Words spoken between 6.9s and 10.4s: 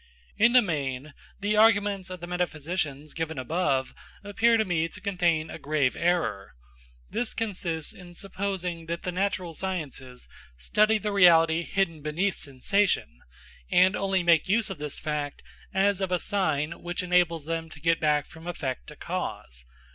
This consists in supposing that the natural sciences